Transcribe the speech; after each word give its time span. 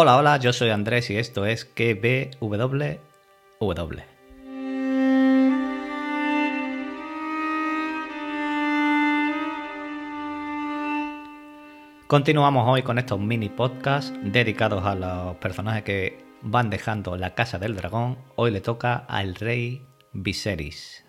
Hola, 0.00 0.16
hola, 0.16 0.36
yo 0.36 0.52
soy 0.52 0.70
Andrés 0.70 1.10
y 1.10 1.16
esto 1.16 1.44
es 1.44 1.64
KBWW. 1.64 3.18
Continuamos 12.06 12.68
hoy 12.68 12.82
con 12.82 12.98
estos 13.00 13.18
mini 13.18 13.48
podcasts 13.48 14.14
dedicados 14.22 14.84
a 14.84 14.94
los 14.94 15.36
personajes 15.38 15.82
que 15.82 16.24
van 16.42 16.70
dejando 16.70 17.16
la 17.16 17.34
casa 17.34 17.58
del 17.58 17.74
dragón. 17.74 18.18
Hoy 18.36 18.52
le 18.52 18.60
toca 18.60 18.98
al 19.08 19.34
rey 19.34 19.84
Viserys. 20.12 21.07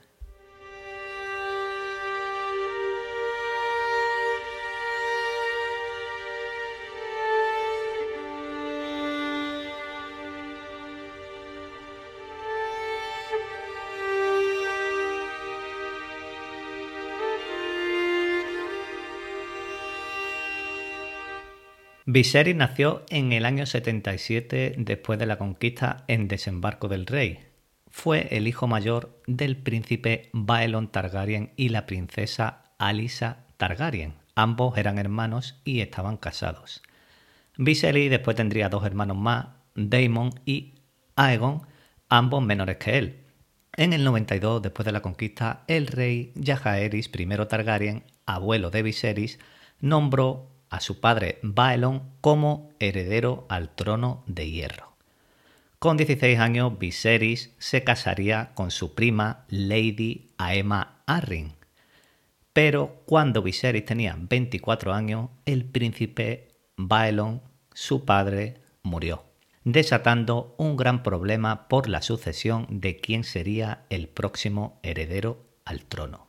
Viserys 22.11 22.55
nació 22.55 23.03
en 23.09 23.33
el 23.33 23.45
año 23.45 23.67
77 23.67 24.73
después 24.79 25.19
de 25.19 25.27
la 25.27 25.37
conquista 25.37 26.05
en 26.07 26.27
Desembarco 26.27 26.87
del 26.87 27.05
Rey. 27.05 27.37
Fue 27.87 28.29
el 28.31 28.47
hijo 28.47 28.65
mayor 28.65 29.21
del 29.27 29.57
príncipe 29.57 30.31
Baelon 30.33 30.87
Targaryen 30.87 31.53
y 31.55 31.69
la 31.69 31.85
princesa 31.85 32.63
Alisa 32.79 33.45
Targaryen. 33.57 34.15
Ambos 34.33 34.75
eran 34.79 34.97
hermanos 34.97 35.61
y 35.63 35.81
estaban 35.81 36.17
casados. 36.17 36.81
Viserys 37.57 38.09
después 38.09 38.35
tendría 38.35 38.69
dos 38.69 38.87
hermanos 38.87 39.17
más, 39.17 39.49
Daemon 39.75 40.31
y 40.47 40.73
Aegon, 41.15 41.61
ambos 42.09 42.43
menores 42.43 42.77
que 42.77 42.97
él. 42.97 43.25
En 43.77 43.93
el 43.93 44.03
92, 44.03 44.63
después 44.63 44.83
de 44.83 44.93
la 44.93 45.03
conquista, 45.03 45.63
el 45.67 45.85
rey 45.85 46.33
Jaehaerys 46.43 47.11
I 47.15 47.27
Targaryen, 47.47 48.03
abuelo 48.25 48.71
de 48.71 48.81
Viserys, 48.81 49.37
nombró 49.79 50.58
a 50.69 50.79
su 50.79 50.99
padre 50.99 51.39
Baelon 51.41 52.11
como 52.21 52.69
heredero 52.79 53.45
al 53.49 53.73
trono 53.75 54.23
de 54.27 54.49
hierro. 54.49 54.89
Con 55.79 55.95
16 55.95 56.39
años, 56.39 56.77
Viserys 56.77 57.55
se 57.57 57.83
casaría 57.83 58.51
con 58.53 58.69
su 58.69 58.95
prima 58.95 59.45
Lady 59.47 60.31
Aema 60.37 61.03
Arryn. 61.05 61.53
Pero 62.51 63.01
cuando 63.05 63.41
Viserys 63.41 63.85
tenía 63.85 64.17
24 64.19 64.93
años, 64.93 65.29
el 65.45 65.63
príncipe 65.63 66.49
Baelon, 66.75 67.41
su 67.73 68.03
padre, 68.03 68.61
murió, 68.83 69.23
desatando 69.63 70.53
un 70.57 70.75
gran 70.75 71.01
problema 71.01 71.69
por 71.69 71.87
la 71.87 72.01
sucesión 72.01 72.67
de 72.69 72.99
quién 72.99 73.23
sería 73.23 73.85
el 73.89 74.09
próximo 74.09 74.79
heredero 74.83 75.45
al 75.63 75.85
trono. 75.85 76.27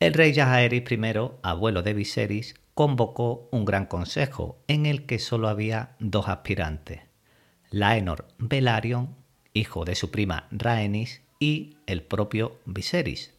El 0.00 0.12
rey 0.14 0.34
Jaehaerys 0.34 0.90
I, 0.90 0.98
abuelo 1.42 1.82
de 1.82 1.94
Viserys, 1.94 2.56
convocó 2.74 3.48
un 3.52 3.64
gran 3.64 3.86
consejo 3.86 4.58
en 4.68 4.86
el 4.86 5.06
que 5.06 5.18
solo 5.18 5.48
había 5.48 5.96
dos 6.00 6.28
aspirantes, 6.28 7.00
Laenor 7.70 8.26
Velaryon, 8.38 9.16
hijo 9.52 9.84
de 9.84 9.94
su 9.94 10.10
prima 10.10 10.48
Rhaenys, 10.50 11.22
y 11.38 11.76
el 11.86 12.02
propio 12.02 12.58
Viserys. 12.64 13.34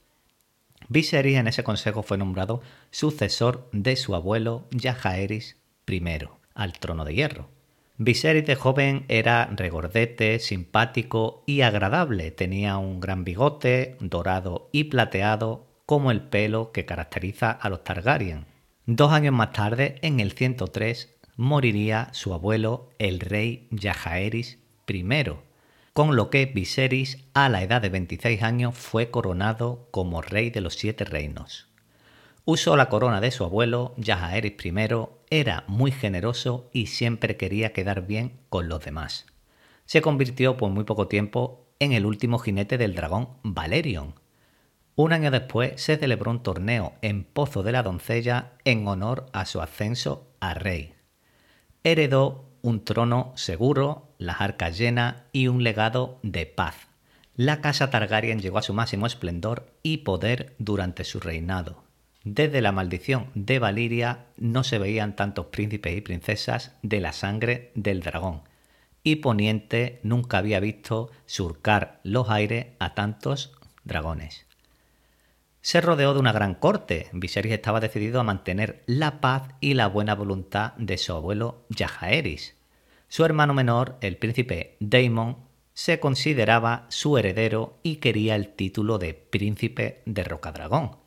Viserys 0.88 1.38
en 1.38 1.48
ese 1.48 1.64
consejo 1.64 2.04
fue 2.04 2.18
nombrado 2.18 2.62
sucesor 2.92 3.68
de 3.72 3.96
su 3.96 4.16
abuelo 4.16 4.68
Jaehaerys 4.72 5.58
I 5.88 6.02
al 6.54 6.74
trono 6.74 7.06
de 7.06 7.16
hierro. 7.16 7.50
Viserys 7.98 8.46
de 8.46 8.56
joven 8.56 9.06
era 9.08 9.50
regordete, 9.56 10.40
simpático 10.40 11.44
y 11.46 11.62
agradable. 11.62 12.32
Tenía 12.32 12.78
un 12.78 13.00
gran 13.00 13.24
bigote, 13.24 13.98
dorado 14.00 14.70
y 14.72 14.86
plateado, 14.86 15.66
como 15.86 16.12
el 16.12 16.22
pelo 16.22 16.72
que 16.72 16.86
caracteriza 16.86 17.52
a 17.52 17.70
los 17.70 17.84
Targaryen. 17.84 18.46
Dos 18.88 19.12
años 19.12 19.34
más 19.34 19.52
tarde, 19.52 19.96
en 20.04 20.20
el 20.20 20.34
103, 20.34 21.18
moriría 21.38 22.10
su 22.12 22.36
abuelo, 22.36 22.92
el 23.00 23.20
rey 23.20 23.68
Yajaeris 23.72 24.60
I, 24.88 25.04
con 25.94 26.16
lo 26.16 26.30
que 26.30 26.46
Viserys, 26.46 27.26
a 27.34 27.50
la 27.50 27.64
edad 27.64 27.82
de 27.82 27.90
26 27.90 28.44
años, 28.44 28.78
fue 28.78 29.10
coronado 29.10 29.88
como 29.90 30.22
rey 30.22 30.52
de 30.52 30.62
los 30.62 30.76
siete 30.76 31.04
reinos. 31.04 31.68
Usó 32.46 32.78
la 32.78 32.88
corona 32.88 33.22
de 33.22 33.32
su 33.32 33.44
abuelo, 33.44 33.96
Yajaeris 33.98 34.54
I, 34.64 34.72
era 35.32 35.64
muy 35.66 35.92
generoso 35.92 36.70
y 36.72 36.86
siempre 36.86 37.38
quería 37.38 37.74
quedar 37.74 38.06
bien 38.06 38.34
con 38.50 38.70
los 38.70 38.86
demás. 38.86 39.26
Se 39.86 40.04
convirtió 40.04 40.58
por 40.58 40.70
muy 40.70 40.84
poco 40.84 41.08
tiempo 41.08 41.66
en 41.80 41.92
el 41.92 42.06
último 42.06 42.38
jinete 42.38 42.78
del 42.78 42.94
dragón 42.94 43.30
Valerion, 43.42 44.14
un 44.96 45.12
año 45.12 45.30
después 45.30 45.74
se 45.82 45.98
celebró 45.98 46.32
un 46.32 46.42
torneo 46.42 46.94
en 47.02 47.26
Pozo 47.26 47.64
de 47.64 47.74
la 47.74 47.84
Doncella 47.84 48.54
en 48.64 48.88
honor 48.88 49.26
a 49.34 49.46
su 49.46 49.62
ascenso 49.62 50.32
a 50.40 50.54
rey. 50.54 50.94
Heredó 51.84 52.46
un 52.62 52.84
trono 52.84 53.34
seguro, 53.36 54.14
las 54.18 54.40
arcas 54.40 54.78
llenas 54.78 55.24
y 55.34 55.48
un 55.48 55.64
legado 55.64 56.20
de 56.24 56.46
paz. 56.46 56.88
La 57.36 57.60
casa 57.60 57.90
Targaryen 57.90 58.40
llegó 58.40 58.58
a 58.58 58.64
su 58.64 58.74
máximo 58.74 59.06
esplendor 59.06 59.68
y 59.84 59.98
poder 59.98 60.56
durante 60.60 61.04
su 61.04 61.20
reinado. 61.20 61.84
Desde 62.24 62.62
la 62.62 62.72
maldición 62.72 63.30
de 63.36 63.60
Valiria 63.60 64.26
no 64.38 64.64
se 64.64 64.80
veían 64.80 65.16
tantos 65.16 65.48
príncipes 65.48 65.96
y 65.96 66.02
princesas 66.02 66.76
de 66.82 67.02
la 67.02 67.12
sangre 67.12 67.72
del 67.76 68.00
dragón, 68.00 68.44
y 69.04 69.18
Poniente 69.18 70.00
nunca 70.02 70.40
había 70.40 70.60
visto 70.60 71.12
surcar 71.26 72.00
los 72.04 72.30
aires 72.30 72.68
a 72.80 72.96
tantos 72.96 73.54
dragones 73.84 74.46
se 75.66 75.82
rodeó 75.82 76.14
de 76.14 76.20
una 76.20 76.32
gran 76.32 76.54
corte. 76.54 77.10
Viserys 77.12 77.54
estaba 77.54 77.80
decidido 77.80 78.20
a 78.20 78.24
mantener 78.24 78.84
la 78.86 79.20
paz 79.20 79.50
y 79.62 79.74
la 79.74 79.88
buena 79.88 80.14
voluntad 80.14 80.74
de 80.78 81.00
su 81.00 81.12
abuelo 81.12 81.66
Jaehaerys. 81.76 82.56
Su 83.08 83.26
hermano 83.26 83.56
menor, 83.56 83.98
el 84.02 84.18
príncipe 84.18 84.78
Daemon, 84.80 85.38
se 85.74 86.00
consideraba 86.00 86.86
su 86.90 87.18
heredero 87.18 87.80
y 87.82 87.96
quería 87.96 88.36
el 88.36 88.50
título 88.50 89.00
de 89.00 89.16
príncipe 89.16 90.04
de 90.06 90.24
Rocadragón. 90.24 90.98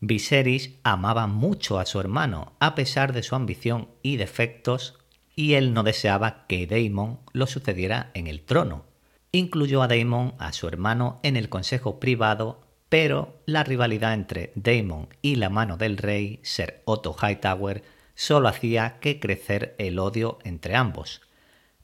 Viserys 0.00 0.72
amaba 0.82 1.26
mucho 1.26 1.78
a 1.78 1.86
su 1.86 1.98
hermano, 2.00 2.52
a 2.60 2.74
pesar 2.74 3.14
de 3.14 3.22
su 3.22 3.34
ambición 3.34 3.88
y 4.02 4.18
defectos, 4.18 4.98
y 5.34 5.54
él 5.54 5.72
no 5.72 5.84
deseaba 5.84 6.46
que 6.48 6.66
Daemon 6.66 7.18
lo 7.32 7.46
sucediera 7.46 8.10
en 8.12 8.26
el 8.26 8.42
trono. 8.42 8.84
Incluyó 9.32 9.82
a 9.82 9.88
Daemon, 9.88 10.34
a 10.38 10.52
su 10.52 10.68
hermano, 10.68 11.18
en 11.22 11.36
el 11.36 11.48
consejo 11.48 11.98
privado 11.98 12.63
pero 12.94 13.40
la 13.44 13.64
rivalidad 13.64 14.14
entre 14.14 14.52
Daemon 14.54 15.08
y 15.20 15.34
la 15.34 15.50
mano 15.50 15.76
del 15.76 15.96
rey, 15.96 16.38
Ser 16.44 16.80
Otto 16.84 17.12
Hightower, 17.20 17.82
solo 18.14 18.46
hacía 18.46 19.00
que 19.00 19.18
crecer 19.18 19.74
el 19.78 19.98
odio 19.98 20.38
entre 20.44 20.76
ambos. 20.76 21.20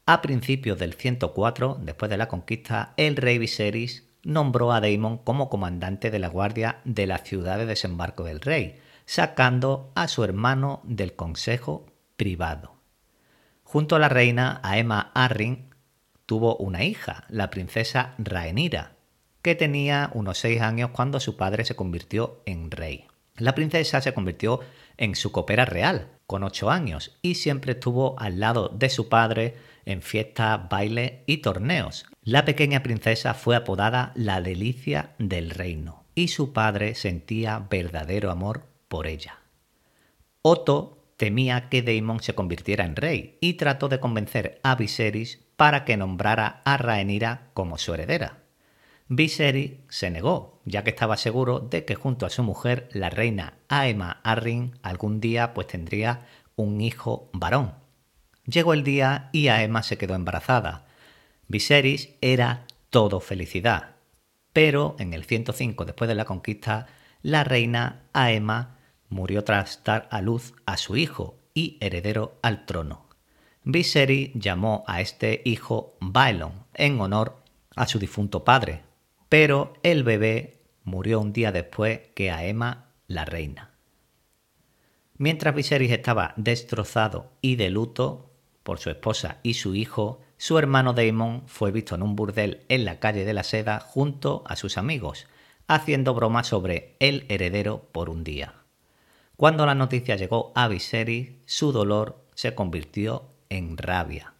A 0.06 0.22
principios 0.22 0.78
del 0.78 0.94
104, 0.94 1.80
después 1.82 2.10
de 2.10 2.16
la 2.16 2.28
conquista, 2.28 2.94
el 2.96 3.16
rey 3.16 3.38
Viserys 3.38 4.08
nombró 4.22 4.70
a 4.70 4.80
Daemon 4.80 5.18
como 5.18 5.48
comandante 5.48 6.12
de 6.12 6.20
la 6.20 6.28
guardia 6.28 6.78
de 6.84 7.08
la 7.08 7.18
ciudad 7.18 7.58
de 7.58 7.66
desembarco 7.66 8.22
del 8.22 8.40
rey, 8.40 8.78
sacando 9.04 9.90
a 9.96 10.06
su 10.06 10.22
hermano 10.22 10.80
del 10.84 11.16
consejo 11.16 11.86
privado. 12.16 12.76
Junto 13.64 13.96
a 13.96 13.98
la 13.98 14.08
reina 14.08 14.60
Aema 14.62 15.10
Arryn 15.12 15.74
tuvo 16.24 16.54
una 16.58 16.84
hija, 16.84 17.24
la 17.30 17.50
princesa 17.50 18.14
Rhaenyra, 18.18 18.92
que 19.42 19.54
tenía 19.54 20.10
unos 20.14 20.38
seis 20.38 20.60
años 20.60 20.90
cuando 20.90 21.20
su 21.20 21.36
padre 21.36 21.64
se 21.64 21.76
convirtió 21.76 22.42
en 22.46 22.70
rey. 22.70 23.06
La 23.36 23.54
princesa 23.54 24.00
se 24.00 24.12
convirtió 24.12 24.60
en 24.96 25.14
su 25.14 25.32
copera 25.32 25.64
real 25.64 26.08
con 26.26 26.44
ocho 26.44 26.70
años 26.70 27.18
y 27.22 27.36
siempre 27.36 27.72
estuvo 27.72 28.18
al 28.20 28.38
lado 28.38 28.68
de 28.68 28.90
su 28.90 29.08
padre 29.08 29.56
en 29.86 30.02
fiestas, 30.02 30.68
bailes 30.68 31.12
y 31.26 31.38
torneos. 31.38 32.06
La 32.22 32.44
pequeña 32.44 32.82
princesa 32.82 33.34
fue 33.34 33.56
apodada 33.56 34.12
la 34.14 34.40
delicia 34.42 35.14
del 35.18 35.50
reino 35.50 36.04
y 36.14 36.28
su 36.28 36.52
padre 36.52 36.94
sentía 36.94 37.66
verdadero 37.70 38.30
amor 38.30 38.66
por 38.88 39.06
ella. 39.06 39.38
Otto 40.42 41.14
temía 41.16 41.68
que 41.68 41.82
Daemon 41.82 42.20
se 42.20 42.34
convirtiera 42.34 42.84
en 42.84 42.96
rey 42.96 43.38
y 43.40 43.54
trató 43.54 43.88
de 43.88 44.00
convencer 44.00 44.60
a 44.62 44.74
Viserys 44.74 45.40
para 45.56 45.84
que 45.84 45.96
nombrara 45.96 46.62
a 46.64 46.76
Rhaenyra 46.76 47.50
como 47.54 47.78
su 47.78 47.92
heredera. 47.94 48.39
Viserys 49.12 49.72
se 49.88 50.08
negó, 50.08 50.60
ya 50.64 50.84
que 50.84 50.90
estaba 50.90 51.16
seguro 51.16 51.58
de 51.58 51.84
que 51.84 51.96
junto 51.96 52.26
a 52.26 52.30
su 52.30 52.44
mujer, 52.44 52.88
la 52.92 53.10
reina 53.10 53.54
Aema 53.68 54.20
Arryn, 54.22 54.78
algún 54.82 55.20
día 55.20 55.52
pues 55.52 55.66
tendría 55.66 56.28
un 56.54 56.80
hijo 56.80 57.28
varón. 57.32 57.74
Llegó 58.46 58.72
el 58.72 58.84
día 58.84 59.28
y 59.32 59.48
Aema 59.48 59.82
se 59.82 59.98
quedó 59.98 60.14
embarazada. 60.14 60.86
Viserys 61.48 62.10
era 62.20 62.66
todo 62.88 63.18
felicidad, 63.18 63.96
pero 64.52 64.94
en 65.00 65.12
el 65.12 65.24
105 65.24 65.84
después 65.86 66.06
de 66.06 66.14
la 66.14 66.24
conquista, 66.24 66.86
la 67.20 67.42
reina 67.42 68.02
Aema 68.12 68.76
murió 69.08 69.42
tras 69.42 69.82
dar 69.82 70.06
a 70.12 70.22
luz 70.22 70.54
a 70.66 70.76
su 70.76 70.96
hijo 70.96 71.34
y 71.52 71.78
heredero 71.80 72.38
al 72.42 72.64
trono. 72.64 73.08
Viserys 73.64 74.30
llamó 74.34 74.84
a 74.86 75.00
este 75.00 75.42
hijo 75.44 75.96
Baelon 76.00 76.52
en 76.74 77.00
honor 77.00 77.42
a 77.74 77.88
su 77.88 77.98
difunto 77.98 78.44
padre, 78.44 78.84
pero 79.30 79.74
el 79.84 80.02
bebé 80.02 80.60
murió 80.82 81.20
un 81.20 81.32
día 81.32 81.52
después 81.52 82.00
que 82.14 82.32
Aema, 82.32 82.90
la 83.06 83.24
reina. 83.24 83.70
Mientras 85.16 85.54
Viserys 85.54 85.92
estaba 85.92 86.34
destrozado 86.36 87.30
y 87.40 87.54
de 87.54 87.70
luto 87.70 88.32
por 88.64 88.80
su 88.80 88.90
esposa 88.90 89.38
y 89.44 89.54
su 89.54 89.76
hijo, 89.76 90.20
su 90.36 90.58
hermano 90.58 90.94
Daemon 90.94 91.44
fue 91.46 91.70
visto 91.70 91.94
en 91.94 92.02
un 92.02 92.16
burdel 92.16 92.64
en 92.68 92.84
la 92.84 92.98
calle 92.98 93.24
de 93.24 93.32
la 93.32 93.44
Seda 93.44 93.78
junto 93.78 94.42
a 94.46 94.56
sus 94.56 94.76
amigos, 94.76 95.28
haciendo 95.68 96.12
bromas 96.12 96.48
sobre 96.48 96.96
el 96.98 97.24
heredero 97.28 97.88
por 97.92 98.10
un 98.10 98.24
día. 98.24 98.54
Cuando 99.36 99.64
la 99.64 99.76
noticia 99.76 100.16
llegó 100.16 100.50
a 100.56 100.66
Viserys, 100.66 101.34
su 101.46 101.70
dolor 101.70 102.26
se 102.34 102.56
convirtió 102.56 103.30
en 103.48 103.76
rabia. 103.76 104.34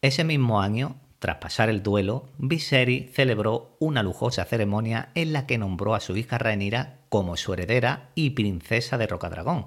Ese 0.00 0.24
mismo 0.24 0.62
año, 0.62 0.96
tras 1.18 1.36
pasar 1.36 1.68
el 1.68 1.82
duelo, 1.82 2.28
Viserys 2.38 3.12
celebró 3.12 3.76
una 3.80 4.02
lujosa 4.02 4.44
ceremonia 4.44 5.10
en 5.14 5.32
la 5.32 5.46
que 5.46 5.58
nombró 5.58 5.94
a 5.94 6.00
su 6.00 6.16
hija 6.16 6.38
Rhaenyra 6.38 7.00
como 7.08 7.36
su 7.36 7.52
heredera 7.52 8.10
y 8.14 8.30
princesa 8.30 8.98
de 8.98 9.06
Rocadragón. 9.06 9.66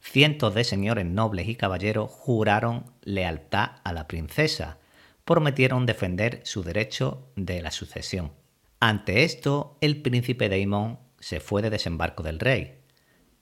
Cientos 0.00 0.54
de 0.54 0.64
señores 0.64 1.06
nobles 1.06 1.48
y 1.48 1.54
caballeros 1.54 2.10
juraron 2.10 2.84
lealtad 3.02 3.72
a 3.84 3.92
la 3.92 4.08
princesa, 4.08 4.78
prometieron 5.24 5.86
defender 5.86 6.40
su 6.44 6.62
derecho 6.62 7.28
de 7.36 7.62
la 7.62 7.70
sucesión. 7.70 8.32
Ante 8.80 9.24
esto, 9.24 9.76
el 9.80 10.02
príncipe 10.02 10.48
Daemon 10.48 10.98
se 11.20 11.38
fue 11.38 11.62
de 11.62 11.70
desembarco 11.70 12.22
del 12.22 12.40
rey, 12.40 12.82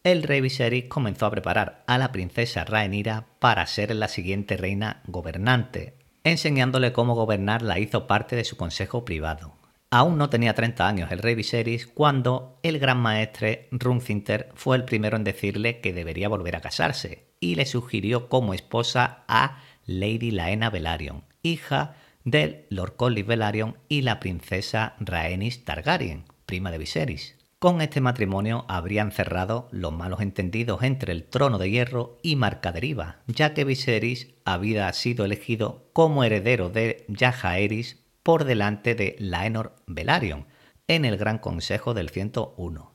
el 0.02 0.22
rey 0.22 0.40
Viserys 0.40 0.86
comenzó 0.86 1.26
a 1.26 1.30
preparar 1.30 1.84
a 1.86 1.98
la 1.98 2.10
princesa 2.10 2.64
Rhaenyra 2.64 3.26
para 3.38 3.66
ser 3.66 3.94
la 3.94 4.08
siguiente 4.08 4.56
reina 4.56 5.02
gobernante. 5.06 5.99
Enseñándole 6.22 6.92
cómo 6.92 7.14
gobernar 7.14 7.62
la 7.62 7.78
hizo 7.78 8.06
parte 8.06 8.36
de 8.36 8.44
su 8.44 8.56
consejo 8.56 9.04
privado. 9.04 9.54
Aún 9.90 10.18
no 10.18 10.30
tenía 10.30 10.54
30 10.54 10.86
años 10.86 11.10
el 11.10 11.18
rey 11.18 11.34
Viserys 11.34 11.86
cuando 11.86 12.58
el 12.62 12.78
gran 12.78 12.98
maestre 12.98 13.68
Runcinter 13.72 14.50
fue 14.54 14.76
el 14.76 14.84
primero 14.84 15.16
en 15.16 15.24
decirle 15.24 15.80
que 15.80 15.92
debería 15.92 16.28
volver 16.28 16.54
a 16.54 16.60
casarse 16.60 17.24
y 17.40 17.56
le 17.56 17.66
sugirió 17.66 18.28
como 18.28 18.54
esposa 18.54 19.24
a 19.26 19.62
Lady 19.86 20.30
Laena 20.30 20.70
Velaryon, 20.70 21.24
hija 21.42 21.96
del 22.22 22.66
Lord 22.68 22.96
Corlys 22.96 23.26
Velaryon 23.26 23.78
y 23.88 24.02
la 24.02 24.20
princesa 24.20 24.94
Rhaenys 25.00 25.64
Targaryen, 25.64 26.24
prima 26.46 26.70
de 26.70 26.78
Viserys. 26.78 27.39
Con 27.60 27.82
este 27.82 28.00
matrimonio 28.00 28.64
habrían 28.68 29.12
cerrado 29.12 29.68
los 29.70 29.92
malos 29.92 30.22
entendidos 30.22 30.82
entre 30.82 31.12
el 31.12 31.24
trono 31.24 31.58
de 31.58 31.70
hierro 31.70 32.16
y 32.22 32.34
Marcaderiva, 32.34 33.18
ya 33.26 33.52
que 33.52 33.64
Viserys 33.64 34.28
había 34.46 34.90
sido 34.94 35.26
elegido 35.26 35.90
como 35.92 36.24
heredero 36.24 36.70
de 36.70 37.04
Jaehaerys 37.14 37.98
por 38.22 38.44
delante 38.44 38.94
de 38.94 39.14
Laenor 39.18 39.76
Velaryon 39.86 40.46
en 40.88 41.04
el 41.04 41.18
Gran 41.18 41.36
Consejo 41.36 41.92
del 41.92 42.08
101. 42.08 42.94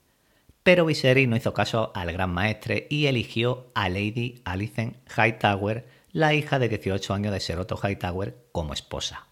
Pero 0.64 0.88
Viserys 0.88 1.28
no 1.28 1.36
hizo 1.36 1.54
caso 1.54 1.92
al 1.94 2.12
gran 2.12 2.34
maestre 2.34 2.88
y 2.90 3.06
eligió 3.06 3.72
a 3.76 3.88
Lady 3.88 4.42
Alicent 4.46 4.98
Hightower, 5.16 5.88
la 6.12 6.34
hija 6.34 6.58
de 6.58 6.70
18 6.70 7.14
años 7.14 7.34
de 7.34 7.40
Seroto 7.40 7.78
Hightower, 7.78 8.48
como 8.52 8.74
esposa. 8.74 9.28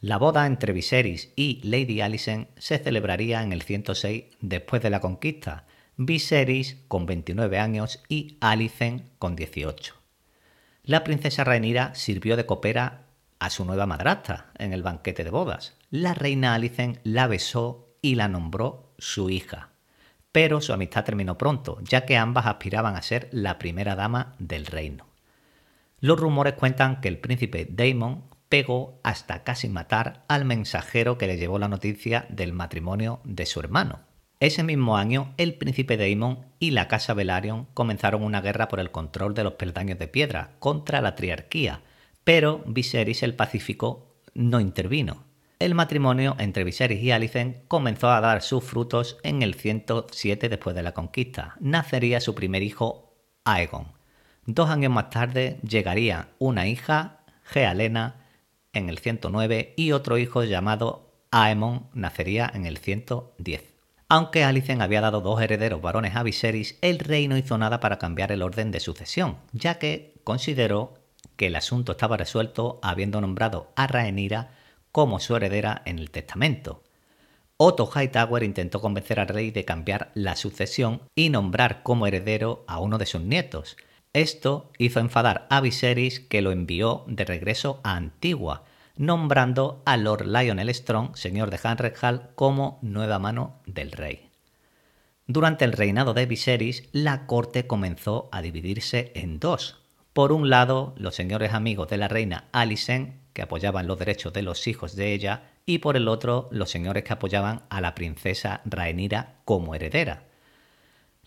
La 0.00 0.18
boda 0.18 0.46
entre 0.46 0.74
Viserys 0.74 1.32
y 1.36 1.60
Lady 1.64 2.02
Alicent 2.02 2.50
se 2.58 2.78
celebraría 2.78 3.42
en 3.42 3.52
el 3.52 3.62
106 3.62 4.24
después 4.40 4.82
de 4.82 4.90
la 4.90 5.00
conquista, 5.00 5.64
Viserys 5.96 6.76
con 6.88 7.06
29 7.06 7.58
años 7.58 8.02
y 8.06 8.36
Alicent 8.40 9.08
con 9.18 9.36
18. 9.36 9.94
La 10.84 11.02
princesa 11.02 11.44
Rhaenyra 11.44 11.94
sirvió 11.94 12.36
de 12.36 12.44
copera 12.44 13.06
a 13.38 13.48
su 13.48 13.64
nueva 13.64 13.86
madrastra 13.86 14.50
en 14.58 14.74
el 14.74 14.82
banquete 14.82 15.24
de 15.24 15.30
bodas. 15.30 15.74
La 15.90 16.12
reina 16.12 16.54
Alicent 16.54 16.98
la 17.02 17.26
besó 17.26 17.88
y 18.02 18.16
la 18.16 18.28
nombró 18.28 18.92
su 18.98 19.30
hija. 19.30 19.70
Pero 20.30 20.60
su 20.60 20.74
amistad 20.74 21.04
terminó 21.04 21.38
pronto, 21.38 21.78
ya 21.82 22.04
que 22.04 22.18
ambas 22.18 22.44
aspiraban 22.44 22.96
a 22.96 23.02
ser 23.02 23.30
la 23.32 23.58
primera 23.58 23.96
dama 23.96 24.34
del 24.38 24.66
reino. 24.66 25.06
Los 26.00 26.20
rumores 26.20 26.52
cuentan 26.52 27.00
que 27.00 27.08
el 27.08 27.18
príncipe 27.18 27.66
Daemon 27.70 28.35
pegó 28.48 29.00
hasta 29.02 29.42
casi 29.44 29.68
matar 29.68 30.24
al 30.28 30.44
mensajero 30.44 31.18
que 31.18 31.26
le 31.26 31.36
llevó 31.36 31.58
la 31.58 31.68
noticia 31.68 32.26
del 32.28 32.52
matrimonio 32.52 33.20
de 33.24 33.46
su 33.46 33.60
hermano. 33.60 34.00
Ese 34.38 34.62
mismo 34.62 34.98
año, 34.98 35.32
el 35.38 35.54
príncipe 35.54 35.96
Daemon 35.96 36.44
y 36.58 36.72
la 36.72 36.88
casa 36.88 37.14
Velaryon 37.14 37.66
comenzaron 37.72 38.22
una 38.22 38.42
guerra 38.42 38.68
por 38.68 38.80
el 38.80 38.90
control 38.90 39.32
de 39.34 39.44
los 39.44 39.54
peldaños 39.54 39.98
de 39.98 40.08
piedra 40.08 40.56
contra 40.58 41.00
la 41.00 41.14
triarquía, 41.14 41.80
pero 42.22 42.62
Viserys 42.66 43.22
el 43.22 43.34
Pacífico 43.34 44.20
no 44.34 44.60
intervino. 44.60 45.24
El 45.58 45.74
matrimonio 45.74 46.36
entre 46.38 46.64
Viserys 46.64 47.02
y 47.02 47.12
Alicent 47.12 47.66
comenzó 47.66 48.10
a 48.10 48.20
dar 48.20 48.42
sus 48.42 48.62
frutos 48.62 49.16
en 49.22 49.40
el 49.40 49.54
107 49.54 50.50
después 50.50 50.76
de 50.76 50.82
la 50.82 50.92
conquista. 50.92 51.56
Nacería 51.60 52.20
su 52.20 52.34
primer 52.34 52.62
hijo, 52.62 53.16
Aegon. 53.44 53.92
Dos 54.44 54.68
años 54.68 54.92
más 54.92 55.08
tarde 55.08 55.58
llegaría 55.66 56.28
una 56.38 56.68
hija, 56.68 57.20
Gealena, 57.42 58.25
en 58.76 58.88
el 58.88 58.98
109 58.98 59.74
y 59.76 59.92
otro 59.92 60.18
hijo 60.18 60.44
llamado 60.44 61.10
Aemon 61.30 61.88
nacería 61.94 62.50
en 62.54 62.66
el 62.66 62.78
110. 62.78 63.62
Aunque 64.08 64.44
Alicent 64.44 64.82
había 64.82 65.00
dado 65.00 65.20
dos 65.20 65.40
herederos 65.40 65.82
varones 65.82 66.14
a 66.14 66.22
Viserys, 66.22 66.78
el 66.80 67.00
rey 67.00 67.26
no 67.26 67.36
hizo 67.36 67.58
nada 67.58 67.80
para 67.80 67.98
cambiar 67.98 68.30
el 68.30 68.42
orden 68.42 68.70
de 68.70 68.78
sucesión, 68.78 69.38
ya 69.52 69.78
que 69.78 70.14
consideró 70.22 70.94
que 71.36 71.48
el 71.48 71.56
asunto 71.56 71.92
estaba 71.92 72.16
resuelto 72.16 72.78
habiendo 72.82 73.20
nombrado 73.20 73.72
a 73.74 73.86
Rhaenyra 73.86 74.50
como 74.92 75.18
su 75.18 75.34
heredera 75.34 75.82
en 75.84 75.98
el 75.98 76.10
testamento. 76.10 76.82
Otto 77.58 77.90
Hightower 77.92 78.42
intentó 78.42 78.80
convencer 78.80 79.18
al 79.18 79.28
rey 79.28 79.50
de 79.50 79.64
cambiar 79.64 80.10
la 80.14 80.36
sucesión 80.36 81.02
y 81.14 81.30
nombrar 81.30 81.82
como 81.82 82.06
heredero 82.06 82.64
a 82.68 82.80
uno 82.80 82.98
de 82.98 83.06
sus 83.06 83.22
nietos, 83.22 83.76
esto 84.20 84.70
hizo 84.78 85.00
enfadar 85.00 85.46
a 85.50 85.60
Viserys 85.60 86.20
que 86.20 86.42
lo 86.42 86.52
envió 86.52 87.04
de 87.06 87.24
regreso 87.24 87.80
a 87.84 87.96
Antigua, 87.96 88.64
nombrando 88.96 89.82
a 89.84 89.96
Lord 89.96 90.26
Lionel 90.26 90.74
Strong, 90.74 91.16
señor 91.16 91.50
de 91.50 91.60
Hanredhal, 91.62 92.30
como 92.34 92.78
nueva 92.82 93.18
mano 93.18 93.60
del 93.66 93.92
rey. 93.92 94.30
Durante 95.26 95.64
el 95.64 95.72
reinado 95.72 96.14
de 96.14 96.24
Viserys, 96.24 96.88
la 96.92 97.26
corte 97.26 97.66
comenzó 97.66 98.28
a 98.32 98.42
dividirse 98.42 99.12
en 99.14 99.38
dos. 99.38 99.82
Por 100.12 100.32
un 100.32 100.48
lado, 100.48 100.94
los 100.96 101.14
señores 101.14 101.52
amigos 101.52 101.88
de 101.88 101.96
la 101.98 102.08
reina 102.08 102.44
Alicent, 102.52 103.14
que 103.32 103.42
apoyaban 103.42 103.86
los 103.86 103.98
derechos 103.98 104.32
de 104.32 104.42
los 104.42 104.66
hijos 104.66 104.96
de 104.96 105.12
ella, 105.12 105.50
y 105.66 105.78
por 105.78 105.96
el 105.96 106.08
otro, 106.08 106.48
los 106.52 106.70
señores 106.70 107.04
que 107.04 107.12
apoyaban 107.12 107.64
a 107.68 107.80
la 107.80 107.94
princesa 107.94 108.62
Rhaenyra 108.64 109.34
como 109.44 109.74
heredera. 109.74 110.22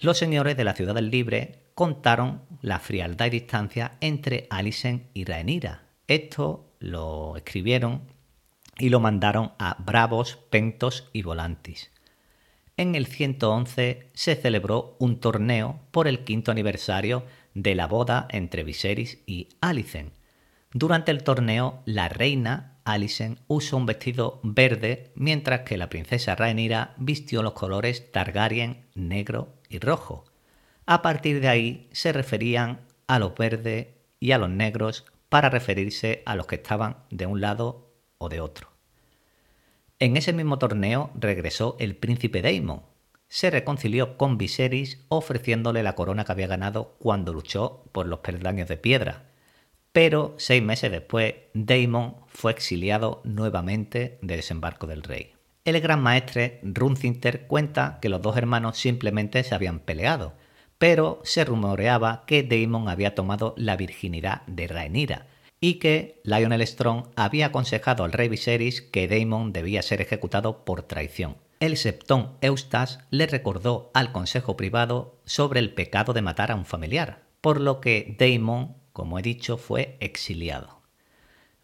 Los 0.01 0.17
señores 0.17 0.55
de 0.55 0.63
la 0.63 0.75
Ciudad 0.75 0.95
del 0.95 1.11
Libre 1.11 1.71
contaron 1.75 2.43
la 2.61 2.79
frialdad 2.79 3.25
y 3.25 3.31
distancia 3.31 3.97
entre 3.99 4.47
Alicent 4.49 5.07
y 5.13 5.25
Rhaenyra. 5.25 5.89
Esto 6.07 6.71
lo 6.79 7.35
escribieron 7.35 8.03
y 8.77 8.87
lo 8.87 9.01
mandaron 9.01 9.51
a 9.59 9.75
Bravos, 9.83 10.37
Pentos 10.49 11.09
y 11.11 11.23
Volantis. 11.23 11.91
En 12.77 12.95
el 12.95 13.07
111 13.07 14.07
se 14.13 14.35
celebró 14.37 14.95
un 14.99 15.19
torneo 15.19 15.81
por 15.91 16.07
el 16.07 16.23
quinto 16.23 16.51
aniversario 16.51 17.25
de 17.53 17.75
la 17.75 17.87
boda 17.87 18.25
entre 18.29 18.63
Viserys 18.63 19.21
y 19.25 19.49
Alicent. 19.59 20.13
Durante 20.71 21.11
el 21.11 21.23
torneo, 21.23 21.81
la 21.83 22.07
reina 22.07 22.79
Alicent 22.85 23.41
usó 23.47 23.75
un 23.75 23.85
vestido 23.85 24.39
verde, 24.43 25.11
mientras 25.15 25.61
que 25.61 25.75
la 25.75 25.89
princesa 25.89 26.35
Rhaenyra 26.35 26.93
vistió 26.95 27.43
los 27.43 27.51
colores 27.51 28.13
Targaryen 28.13 28.85
negro 28.95 29.58
y 29.69 29.79
rojo. 29.79 30.25
A 30.85 31.01
partir 31.01 31.39
de 31.39 31.47
ahí 31.47 31.87
se 31.91 32.11
referían 32.11 32.81
a 33.07 33.19
los 33.19 33.35
verdes 33.35 33.87
y 34.19 34.31
a 34.31 34.37
los 34.37 34.49
negros 34.49 35.05
para 35.29 35.49
referirse 35.49 36.23
a 36.25 36.35
los 36.35 36.47
que 36.47 36.55
estaban 36.55 36.97
de 37.11 37.27
un 37.27 37.39
lado 37.39 37.93
o 38.17 38.29
de 38.29 38.41
otro. 38.41 38.69
En 39.99 40.17
ese 40.17 40.33
mismo 40.33 40.57
torneo 40.57 41.11
regresó 41.13 41.75
el 41.79 41.95
príncipe 41.95 42.41
Daemon. 42.41 42.83
Se 43.27 43.51
reconcilió 43.51 44.17
con 44.17 44.37
Viserys 44.37 45.05
ofreciéndole 45.09 45.83
la 45.83 45.93
corona 45.93 46.25
que 46.25 46.31
había 46.31 46.47
ganado 46.47 46.95
cuando 46.99 47.33
luchó 47.33 47.83
por 47.91 48.07
los 48.07 48.19
peldaños 48.19 48.67
de 48.67 48.77
piedra. 48.77 49.29
Pero 49.91 50.35
seis 50.37 50.63
meses 50.63 50.91
después, 50.91 51.35
Daemon 51.53 52.15
fue 52.27 52.51
exiliado 52.51 53.21
nuevamente 53.23 54.17
del 54.21 54.37
desembarco 54.37 54.87
del 54.87 55.03
rey. 55.03 55.33
El 55.65 55.79
gran 55.81 56.01
maestre 56.01 56.59
Runcinter 56.63 57.47
cuenta 57.47 57.99
que 58.01 58.09
los 58.09 58.21
dos 58.21 58.37
hermanos 58.37 58.77
simplemente 58.77 59.43
se 59.43 59.53
habían 59.55 59.79
peleado, 59.79 60.33
pero 60.77 61.21
se 61.23 61.45
rumoreaba 61.45 62.23
que 62.25 62.43
Daemon 62.43 62.89
había 62.89 63.15
tomado 63.15 63.53
la 63.57 63.75
virginidad 63.75 64.43
de 64.47 64.67
Rhaenyra 64.67 65.27
y 65.59 65.75
que 65.75 66.21
Lionel 66.23 66.65
Strong 66.65 67.07
había 67.15 67.47
aconsejado 67.47 68.03
al 68.03 68.13
rey 68.13 68.29
Viserys 68.29 68.81
que 68.81 69.07
Daemon 69.07 69.51
debía 69.51 69.81
ser 69.81 70.01
ejecutado 70.01 70.63
por 70.63 70.83
traición. 70.83 71.35
El 71.59 71.75
septón 71.75 72.37
Eustace 72.39 72.99
le 73.09 73.27
recordó 73.27 73.91
al 73.93 74.13
consejo 74.13 74.55
privado 74.55 75.17
sobre 75.25 75.59
el 75.59 75.73
pecado 75.73 76.13
de 76.13 76.21
matar 76.21 76.51
a 76.51 76.55
un 76.55 76.65
familiar, 76.65 77.23
por 77.41 77.59
lo 77.59 77.81
que 77.81 78.15
Daemon 78.17 78.79
como 78.99 79.17
he 79.17 79.21
dicho, 79.21 79.57
fue 79.57 79.95
exiliado. 80.01 80.78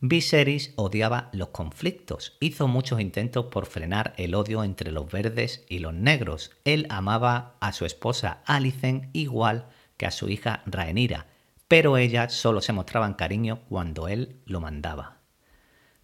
Viserys 0.08 0.72
odiaba 0.76 1.30
los 1.34 1.48
conflictos, 1.48 2.38
hizo 2.40 2.68
muchos 2.68 3.02
intentos 3.02 3.46
por 3.46 3.66
frenar 3.66 4.14
el 4.18 4.36
odio 4.36 4.64
entre 4.64 4.92
los 4.92 5.12
verdes 5.12 5.66
y 5.68 5.80
los 5.80 5.96
negros. 5.96 6.52
Él 6.64 6.86
amaba 6.92 7.56
a 7.60 7.74
su 7.74 7.86
esposa 7.86 8.44
Alicent 8.46 9.10
igual 9.14 9.68
que 9.98 10.06
a 10.06 10.12
su 10.12 10.30
hija 10.30 10.62
Rhaenyra, 10.68 11.26
pero 11.68 11.98
ellas 11.98 12.34
solo 12.34 12.62
se 12.62 12.72
mostraban 12.72 13.16
cariño 13.16 13.62
cuando 13.68 14.08
él 14.08 14.44
lo 14.46 14.62
mandaba. 14.62 15.22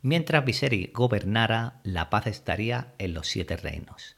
Mientras 0.02 0.46
Viserys 0.46 0.92
gobernara, 0.92 1.80
la 1.84 2.10
paz 2.10 2.26
estaría 2.26 2.96
en 2.98 3.14
los 3.14 3.28
siete 3.28 3.56
reinos. 3.56 4.16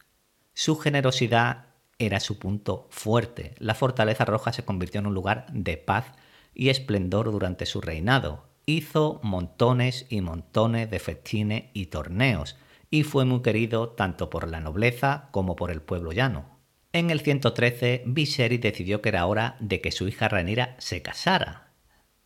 Su 0.54 0.78
generosidad 0.78 1.66
era 2.00 2.22
su 2.22 2.40
punto 2.40 2.88
fuerte. 2.90 3.54
La 3.58 3.76
fortaleza 3.76 4.24
roja 4.24 4.54
se 4.54 4.64
convirtió 4.64 5.02
en 5.02 5.08
un 5.08 5.14
lugar 5.14 5.48
de 5.52 5.76
paz 5.76 6.06
y 6.54 6.70
esplendor 6.70 7.34
durante 7.34 7.66
su 7.66 7.82
reinado. 7.82 8.53
Hizo 8.66 9.20
montones 9.24 10.06
y 10.10 10.22
montones 10.22 10.90
de 10.90 11.00
festines 11.00 11.66
y 11.74 11.88
torneos, 11.88 12.58
y 12.90 13.04
fue 13.04 13.26
muy 13.26 13.42
querido 13.42 13.90
tanto 13.90 14.30
por 14.30 14.48
la 14.48 14.60
nobleza 14.60 15.30
como 15.32 15.56
por 15.56 15.72
el 15.72 15.82
pueblo 15.82 16.12
llano. 16.12 16.54
En 16.94 17.10
el 17.10 17.22
113, 17.22 18.04
Viserys 18.06 18.62
decidió 18.62 19.02
que 19.02 19.10
era 19.10 19.26
hora 19.26 19.58
de 19.60 19.82
que 19.82 19.92
su 19.92 20.08
hija 20.08 20.30
Rhaenyra 20.30 20.76
se 20.78 21.02
casara. 21.02 21.72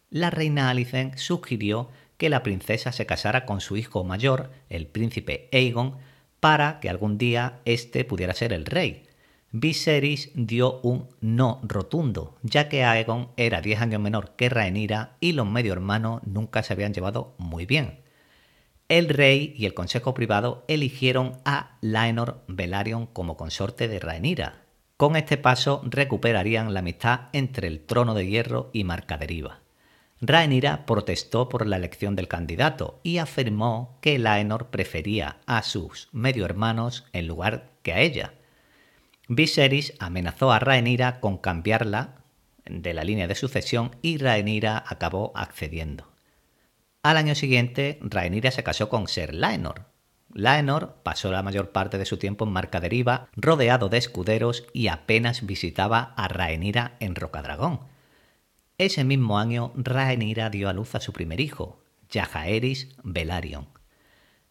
La 0.10 0.29
reina 0.29 0.70
Alicent 0.70 1.15
sugirió 1.15 1.89
que 2.17 2.29
la 2.29 2.44
princesa 2.44 2.91
se 2.91 3.06
casara 3.06 3.46
con 3.46 3.62
su 3.62 3.77
hijo 3.77 4.03
mayor, 4.03 4.51
el 4.70 4.88
príncipe 4.88 5.48
Aegon, 5.53 5.98
para 6.39 6.79
que 6.79 6.89
algún 6.89 7.17
día 7.17 7.62
éste 7.65 8.03
pudiera 8.03 8.34
ser 8.34 8.53
el 8.53 8.65
rey. 8.65 9.06
Viserys 9.59 10.29
dio 10.35 10.79
un 10.81 11.09
no 11.19 11.59
rotundo, 11.63 12.37
ya 12.43 12.69
que 12.69 12.83
Aegon 12.83 13.29
era 13.37 13.59
10 13.59 13.81
años 13.81 14.01
menor 14.01 14.35
que 14.35 14.49
Rhaenyra 14.49 15.17
y 15.19 15.31
los 15.31 15.49
medio 15.49 15.73
hermanos 15.73 16.21
nunca 16.25 16.61
se 16.61 16.73
habían 16.73 16.93
llevado 16.93 17.33
muy 17.39 17.65
bien. 17.65 18.01
El 18.87 19.09
rey 19.09 19.55
y 19.57 19.65
el 19.65 19.73
consejo 19.73 20.13
privado 20.13 20.63
eligieron 20.67 21.39
a 21.43 21.77
Laenor 21.81 22.43
Velaryon 22.47 23.07
como 23.07 23.35
consorte 23.35 23.87
de 23.87 23.99
Rhaenyra. 23.99 24.61
Con 24.95 25.15
este 25.15 25.37
paso 25.37 25.81
recuperarían 25.85 26.73
la 26.75 26.81
amistad 26.81 27.21
entre 27.33 27.67
el 27.67 27.79
trono 27.79 28.13
de 28.13 28.27
hierro 28.27 28.69
y 28.73 28.83
Marcaderiva. 28.83 29.61
Rhaenyra 30.21 30.85
protestó 30.85 31.49
por 31.49 31.65
la 31.65 31.77
elección 31.77 32.15
del 32.15 32.27
candidato 32.27 32.99
y 33.01 33.17
afirmó 33.17 33.97
que 34.01 34.19
Laenor 34.19 34.67
prefería 34.67 35.37
a 35.47 35.63
sus 35.63 36.09
medio 36.11 36.45
hermanos 36.45 37.05
en 37.11 37.25
lugar 37.25 37.71
que 37.81 37.93
a 37.93 38.01
ella. 38.01 38.33
Viserys 39.27 39.93
amenazó 40.00 40.51
a 40.51 40.60
Rhaenyra 40.60 41.19
con 41.19 41.38
cambiarla 41.38 42.24
de 42.65 42.93
la 42.93 43.03
línea 43.03 43.27
de 43.27 43.36
sucesión 43.36 43.96
y 44.01 44.17
Rhaenyra 44.17 44.84
acabó 44.88 45.31
accediendo. 45.36 46.12
Al 47.03 47.17
año 47.17 47.36
siguiente, 47.36 48.00
Rhaenyra 48.01 48.51
se 48.51 48.63
casó 48.63 48.89
con 48.89 49.07
Ser 49.07 49.34
Laenor. 49.34 49.86
Laenor 50.34 51.01
pasó 51.03 51.31
la 51.31 51.43
mayor 51.43 51.72
parte 51.72 51.98
de 51.98 52.05
su 52.05 52.17
tiempo 52.17 52.46
en 52.46 52.51
Marca 52.51 52.79
Deriva, 52.79 53.29
rodeado 53.36 53.89
de 53.89 53.98
escuderos 53.98 54.65
y 54.74 54.88
apenas 54.88 55.46
visitaba 55.46 56.13
a 56.15 56.27
Rhaenyra 56.27 56.98
en 57.00 57.15
Rocadragón 57.15 57.79
ese 58.79 59.03
mismo 59.03 59.39
año, 59.39 59.72
Rhaenyra 59.75 60.51
dio 60.51 60.69
a 60.69 60.74
luz 60.74 60.93
a 60.93 61.00
su 61.00 61.12
primer 61.12 61.41
hijo, 61.41 61.81
Jaehaerys 62.12 62.96
Velaryon. 63.03 63.67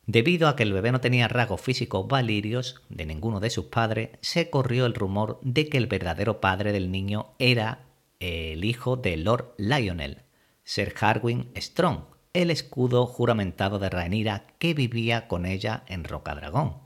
Debido 0.07 0.47
a 0.47 0.55
que 0.55 0.63
el 0.63 0.73
bebé 0.73 0.93
no 0.93 1.01
tenía 1.01 1.27
rasgos 1.27 1.61
físicos 1.61 2.07
valirios 2.07 2.81
de 2.89 3.07
ninguno 3.07 3.41
de 3.41 3.51
sus 3.51 3.67
padres, 3.67 4.11
se 4.21 4.51
corrió 4.51 4.87
el 4.87 4.95
rumor 4.95 5.41
de 5.43 5.69
que 5.69 5.79
el 5.79 5.89
verdadero 5.89 6.41
padre 6.41 6.71
del 6.71 6.93
niño 6.93 7.35
era 7.41 7.81
el 8.21 8.65
hijo 8.65 8.97
de 8.97 9.17
Lord 9.17 9.55
Lionel, 9.59 10.23
Sir 10.63 10.95
Harwin 11.01 11.51
Strong, 11.57 12.05
el 12.33 12.53
escudo 12.53 13.07
juramentado 13.07 13.81
de 13.81 13.91
Rhaenyra 13.91 14.47
que 14.59 14.75
vivía 14.75 15.27
con 15.27 15.45
ella 15.45 15.83
en 15.89 16.05
Rocadragón. 16.05 16.77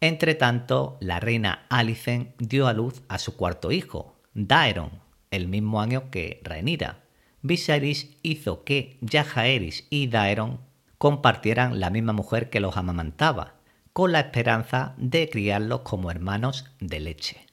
Entretanto, 0.00 0.96
la 1.00 1.20
reina 1.20 1.66
Alicent 1.68 2.36
dio 2.38 2.68
a 2.68 2.72
luz 2.72 3.02
a 3.08 3.18
su 3.18 3.36
cuarto 3.36 3.70
hijo, 3.70 4.16
Daeron, 4.32 5.02
el 5.30 5.48
mismo 5.48 5.80
año 5.80 6.10
que 6.10 6.40
Rhaenyra. 6.42 7.04
Viserys 7.42 8.16
hizo 8.22 8.64
que 8.64 8.98
Jaehaerys 9.02 9.86
y 9.90 10.06
Daeron 10.06 10.60
compartieran 11.04 11.80
la 11.80 11.90
misma 11.90 12.14
mujer 12.14 12.48
que 12.48 12.60
los 12.60 12.78
amamantaba, 12.78 13.56
con 13.92 14.10
la 14.10 14.20
esperanza 14.20 14.94
de 14.96 15.28
criarlos 15.28 15.82
como 15.82 16.10
hermanos 16.10 16.64
de 16.80 16.98
leche. 16.98 17.44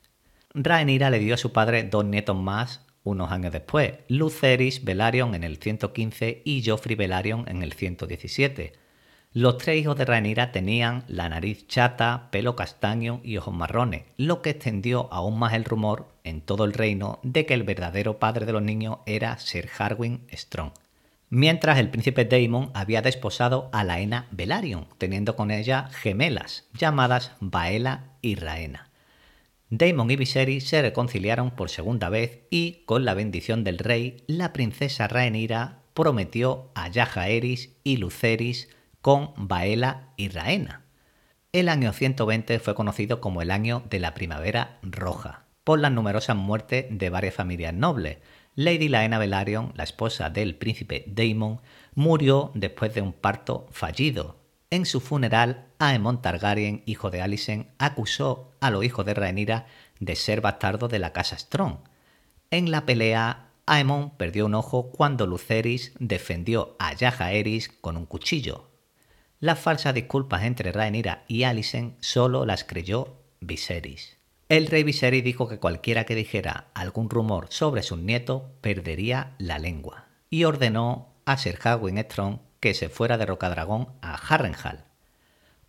Rhaenyra 0.53 1.10
le 1.10 1.20
dio 1.20 1.34
a 1.34 1.38
su 1.38 1.51
padre 1.51 1.84
dos 1.84 2.05
nietos 2.05 2.38
más 2.38 2.88
unos 3.03 3.29
años 3.29 3.51
después, 3.51 3.96
Lucerys 4.08 4.86
Velaryon 4.86 5.36
en 5.36 5.43
el 5.43 5.58
115 5.58 6.43
y 6.46 6.63
Joffrey 6.65 6.96
Velaryon 6.96 7.43
en 7.50 7.62
el 7.62 7.74
117, 7.74 8.72
los 9.34 9.58
tres 9.58 9.81
hijos 9.81 9.98
de 9.98 10.05
Rhaenyra 10.05 10.53
tenían 10.53 11.03
la 11.10 11.27
nariz 11.27 11.67
chata, 11.67 12.29
pelo 12.31 12.55
castaño 12.55 13.20
y 13.22 13.36
ojos 13.36 13.53
marrones, 13.53 14.05
lo 14.15 14.41
que 14.41 14.51
extendió 14.51 15.12
aún 15.12 15.38
más 15.38 15.51
el 15.55 15.65
rumor 15.65 16.08
en 16.24 16.39
todo 16.39 16.63
el 16.63 16.72
reino 16.72 17.20
de 17.22 17.46
que 17.46 17.53
el 17.53 17.63
verdadero 17.63 18.17
padre 18.17 18.46
de 18.46 18.53
los 18.53 18.62
niños 18.62 19.00
era 19.05 19.38
Sir 19.39 19.67
Harwin 19.77 20.25
Strong. 20.31 20.72
Mientras 21.33 21.79
el 21.79 21.89
príncipe 21.89 22.25
Daemon 22.25 22.71
había 22.73 23.01
desposado 23.01 23.69
a 23.71 23.85
Laena 23.85 24.27
Velaryon, 24.31 24.88
teniendo 24.97 25.38
con 25.38 25.50
ella 25.50 25.88
gemelas 25.93 26.67
llamadas 26.73 27.31
Baela 27.39 28.17
y 28.21 28.35
Raena. 28.35 28.89
Daemon 29.69 30.11
y 30.11 30.17
Viserys 30.17 30.67
se 30.67 30.81
reconciliaron 30.81 31.51
por 31.51 31.69
segunda 31.69 32.09
vez 32.09 32.41
y, 32.50 32.83
con 32.85 33.05
la 33.05 33.13
bendición 33.13 33.63
del 33.63 33.77
rey, 33.77 34.25
la 34.27 34.51
princesa 34.51 35.07
Rhaenyra 35.07 35.83
prometió 35.93 36.69
a 36.75 36.91
Jaehaerys 36.91 37.77
y 37.85 37.95
Lucerys 37.95 38.67
con 39.00 39.31
Baela 39.38 40.09
y 40.17 40.27
Raena. 40.27 40.83
El 41.53 41.69
año 41.69 41.93
120 41.93 42.59
fue 42.59 42.75
conocido 42.75 43.21
como 43.21 43.41
el 43.41 43.51
año 43.51 43.83
de 43.89 44.00
la 44.00 44.13
primavera 44.13 44.79
roja, 44.81 45.45
por 45.63 45.79
las 45.79 45.93
numerosas 45.93 46.35
muertes 46.35 46.88
de 46.89 47.09
varias 47.09 47.35
familias 47.35 47.73
nobles. 47.73 48.17
Lady 48.55 48.89
Laena 48.89 49.17
Velaryon, 49.17 49.72
la 49.75 49.84
esposa 49.84 50.29
del 50.29 50.55
príncipe 50.55 51.05
Daemon, 51.08 51.62
murió 51.96 52.51
después 52.53 52.93
de 52.93 53.01
un 53.01 53.13
parto 53.13 53.67
fallido. 53.72 54.41
En 54.70 54.86
su 54.86 55.00
funeral, 55.00 55.67
Aemon 55.79 56.22
Targaryen, 56.22 56.84
hijo 56.86 57.12
de 57.12 57.22
Alicent, 57.22 57.67
acusó 57.77 58.51
a 58.60 58.70
los 58.70 58.84
hijos 58.84 59.05
de 59.05 59.13
Rhaenyra 59.13 59.67
de 60.00 60.15
ser 60.15 60.41
bastardos 60.41 60.89
de 60.89 61.00
la 61.00 61.13
casa 61.13 61.38
Strong. 61.38 61.77
En 62.51 62.72
la 62.72 62.86
pelea, 62.86 63.51
Aemon 63.65 64.17
perdió 64.17 64.46
un 64.46 64.55
ojo 64.55 64.91
cuando 64.91 65.27
Lucerys 65.27 65.93
defendió 66.00 66.75
a 66.79 66.96
Jaehaerys 66.96 67.70
con 67.70 67.96
un 67.96 68.05
cuchillo. 68.05 68.70
Las 69.39 69.60
falsas 69.60 69.93
disculpas 69.93 70.43
entre 70.43 70.72
Rhaenyra 70.72 71.24
y 71.27 71.43
Alicent 71.43 72.01
solo 72.01 72.46
las 72.46 72.63
creyó 72.63 73.22
Viserys. 73.39 74.20
El 74.51 74.67
rey 74.67 74.84
Viserys 74.84 75.24
dijo 75.24 75.48
que 75.48 75.60
cualquiera 75.60 76.03
que 76.03 76.13
dijera 76.13 76.67
algún 76.74 77.10
rumor 77.10 77.48
sobre 77.51 77.84
su 77.84 77.96
nieto 77.96 78.51
perdería 78.60 79.34
la 79.38 79.60
lengua 79.60 80.08
y 80.29 80.43
ordenó 80.43 81.13
a 81.24 81.38
Sir 81.38 81.58
Strong 81.58 82.39
que 82.60 82.74
se 82.74 82.89
fuera 82.89 83.17
de 83.17 83.25
Rocadragón 83.25 83.88
a 84.01 84.13
Harrenhal. 84.13 84.84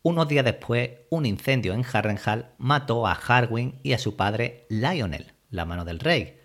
Unos 0.02 0.26
días 0.26 0.44
después, 0.44 0.90
un 1.10 1.26
incendio 1.26 1.74
en 1.74 1.84
Harrenhal 1.84 2.54
mató 2.58 3.06
a 3.06 3.12
Harwin 3.12 3.78
y 3.84 3.92
a 3.92 3.98
su 3.98 4.16
padre 4.16 4.66
Lionel, 4.68 5.32
la 5.50 5.64
mano 5.64 5.84
del 5.84 6.00
rey. 6.00 6.40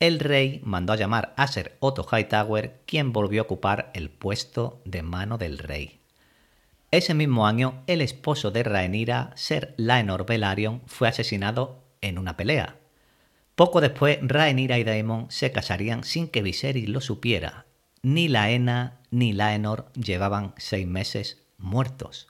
El 0.00 0.20
rey 0.20 0.60
mandó 0.62 0.92
a 0.92 0.96
llamar 0.96 1.32
a 1.38 1.46
Sir 1.46 1.78
Otto 1.80 2.06
Hightower, 2.12 2.82
quien 2.84 3.14
volvió 3.14 3.40
a 3.40 3.44
ocupar 3.44 3.90
el 3.94 4.10
puesto 4.10 4.82
de 4.84 5.00
mano 5.00 5.38
del 5.38 5.56
rey. 5.56 5.99
Ese 6.92 7.14
mismo 7.14 7.46
año, 7.46 7.84
el 7.86 8.00
esposo 8.00 8.50
de 8.50 8.64
Rhaenyra, 8.64 9.30
Ser 9.36 9.74
Laenor 9.76 10.26
Velaryon, 10.26 10.82
fue 10.86 11.06
asesinado 11.06 11.84
en 12.00 12.18
una 12.18 12.36
pelea. 12.36 12.78
Poco 13.54 13.80
después, 13.80 14.18
Rhaenyra 14.22 14.76
y 14.76 14.82
Daemon 14.82 15.30
se 15.30 15.52
casarían 15.52 16.02
sin 16.02 16.26
que 16.26 16.42
Viserys 16.42 16.88
lo 16.88 17.00
supiera. 17.00 17.66
Ni 18.02 18.26
Laena 18.26 19.02
ni 19.10 19.32
Laenor 19.32 19.92
llevaban 19.92 20.52
seis 20.56 20.86
meses 20.86 21.46
muertos. 21.58 22.26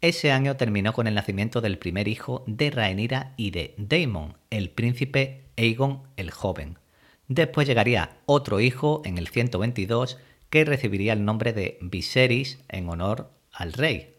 Ese 0.00 0.30
año 0.30 0.56
terminó 0.56 0.92
con 0.92 1.08
el 1.08 1.14
nacimiento 1.14 1.60
del 1.60 1.78
primer 1.78 2.06
hijo 2.06 2.44
de 2.46 2.70
Rhaenyra 2.70 3.34
y 3.36 3.50
de 3.50 3.74
Daemon, 3.78 4.36
el 4.50 4.70
príncipe 4.70 5.48
Aegon 5.56 6.02
el 6.16 6.30
Joven. 6.30 6.78
Después 7.26 7.66
llegaría 7.66 8.18
otro 8.26 8.60
hijo 8.60 9.02
en 9.04 9.18
el 9.18 9.26
122 9.26 10.18
que 10.50 10.64
recibiría 10.64 11.14
el 11.14 11.24
nombre 11.24 11.52
de 11.52 11.78
Viserys 11.80 12.62
en 12.68 12.88
honor 12.88 13.35
al 13.56 13.72
rey. 13.72 14.14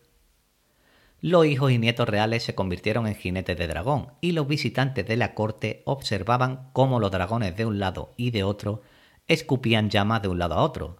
Los 1.19 1.45
hijos 1.45 1.71
y 1.71 1.79
nietos 1.79 2.07
reales 2.07 2.43
se 2.43 2.53
convirtieron 2.53 3.07
en 3.07 3.15
jinetes 3.15 3.57
de 3.57 3.67
dragón 3.67 4.13
y 4.21 4.33
los 4.33 4.47
visitantes 4.47 5.05
de 5.07 5.17
la 5.17 5.33
corte 5.33 5.81
observaban 5.85 6.69
cómo 6.73 6.99
los 6.99 7.11
dragones 7.11 7.55
de 7.55 7.65
un 7.65 7.79
lado 7.79 8.13
y 8.17 8.31
de 8.31 8.43
otro 8.43 8.81
escupían 9.27 9.89
llamas 9.89 10.21
de 10.21 10.27
un 10.27 10.39
lado 10.39 10.55
a 10.55 10.63
otro. 10.63 10.97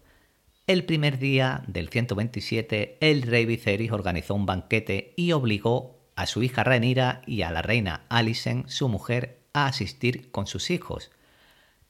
El 0.65 0.85
primer 0.85 1.19
día 1.19 1.63
del 1.67 1.89
127, 1.89 2.97
el 2.99 3.21
rey 3.21 3.45
Viserys 3.45 3.91
organizó 3.91 4.33
un 4.33 4.45
banquete 4.45 5.13
y 5.15 5.31
obligó 5.31 5.97
a 6.15 6.25
su 6.25 6.41
hija 6.41 6.63
Rhaenyra 6.63 7.21
y 7.25 7.43
a 7.43 7.51
la 7.51 7.61
reina 7.61 8.05
Alicent, 8.09 8.67
su 8.67 8.89
mujer, 8.89 9.39
a 9.53 9.67
asistir 9.67 10.31
con 10.31 10.47
sus 10.47 10.71
hijos. 10.71 11.11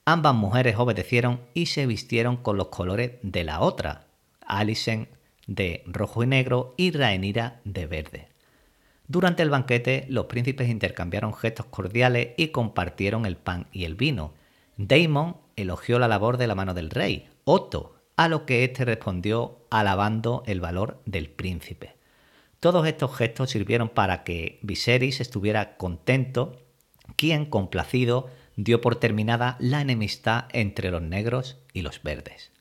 Ambas 0.06 0.36
mujeres 0.36 0.76
obedecieron 0.78 1.42
y 1.54 1.68
se 1.68 1.86
vistieron 1.86 2.38
con 2.38 2.58
los 2.58 2.68
colores 2.68 3.14
de 3.24 3.44
la 3.44 3.62
otra, 3.62 4.08
Alicent 4.46 5.10
de 5.48 5.84
rojo 5.88 6.24
y 6.24 6.28
negro 6.28 6.74
y 6.78 6.92
Rhaenyra 6.92 7.62
de 7.64 7.88
verde. 7.88 8.28
Durante 9.08 9.42
el 9.42 9.50
banquete, 9.50 10.06
los 10.10 10.26
príncipes 10.26 10.70
intercambiaron 10.70 11.34
gestos 11.34 11.66
cordiales 11.68 12.30
y 12.38 12.50
compartieron 12.50 13.26
el 13.26 13.38
pan 13.38 13.68
y 13.72 13.86
el 13.86 13.96
vino. 13.96 14.34
Damon 14.76 15.38
elogió 15.56 15.98
la 15.98 16.10
labor 16.10 16.38
de 16.38 16.48
la 16.48 16.56
mano 16.56 16.74
del 16.74 16.90
rey, 16.90 17.30
Otto, 17.46 17.96
a 18.18 18.28
lo 18.28 18.46
que 18.46 18.66
éste 18.66 18.84
respondió 18.84 19.60
alabando 19.70 20.44
el 20.46 20.60
valor 20.60 21.02
del 21.06 21.30
príncipe. 21.30 21.96
Todos 22.60 22.86
estos 22.88 23.16
gestos 23.16 23.52
sirvieron 23.52 23.90
para 23.90 24.24
que 24.24 24.60
Viserys 24.64 25.22
estuviera 25.22 25.78
contento, 25.78 26.58
quien, 27.16 27.46
complacido, 27.46 28.30
dio 28.56 28.82
por 28.82 28.96
terminada 28.96 29.56
la 29.60 29.82
enemistad 29.82 30.46
entre 30.52 30.92
los 30.92 31.02
negros 31.02 31.58
y 31.72 31.84
los 31.84 32.02
verdes. 32.04 32.52